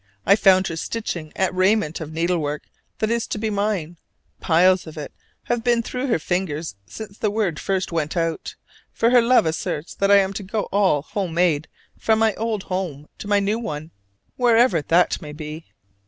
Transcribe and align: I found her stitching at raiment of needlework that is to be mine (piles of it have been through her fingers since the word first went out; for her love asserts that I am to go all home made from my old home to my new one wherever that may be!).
I 0.25 0.35
found 0.35 0.65
her 0.65 0.75
stitching 0.75 1.31
at 1.35 1.53
raiment 1.53 2.01
of 2.01 2.11
needlework 2.11 2.63
that 2.97 3.11
is 3.11 3.27
to 3.27 3.37
be 3.37 3.51
mine 3.51 3.97
(piles 4.39 4.87
of 4.87 4.97
it 4.97 5.13
have 5.43 5.63
been 5.63 5.83
through 5.83 6.07
her 6.07 6.17
fingers 6.17 6.75
since 6.87 7.19
the 7.19 7.29
word 7.29 7.59
first 7.59 7.91
went 7.91 8.17
out; 8.17 8.55
for 8.91 9.11
her 9.11 9.21
love 9.21 9.45
asserts 9.45 9.93
that 9.93 10.09
I 10.09 10.15
am 10.17 10.33
to 10.33 10.41
go 10.41 10.61
all 10.71 11.03
home 11.03 11.35
made 11.35 11.67
from 11.99 12.17
my 12.17 12.33
old 12.33 12.63
home 12.63 13.09
to 13.19 13.27
my 13.27 13.39
new 13.39 13.59
one 13.59 13.91
wherever 14.37 14.81
that 14.81 15.21
may 15.21 15.33
be!). 15.33 15.67